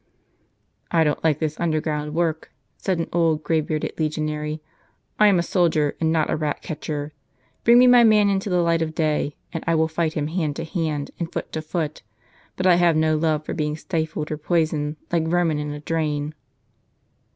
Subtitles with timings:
[0.89, 4.59] "I don't like this underground work," said an old, grey bearded legionary.
[5.19, 7.13] "I am a soldier, and not a rat catcher.
[7.63, 10.55] Biing me my man into the light of day, and I will fight him hand
[10.55, 12.01] to hand, and foot to foot;
[12.55, 16.33] but I have no love for being stifled or poisoned, like vermin in a drain."